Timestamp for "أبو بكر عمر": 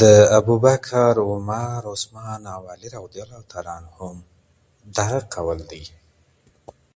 0.38-1.80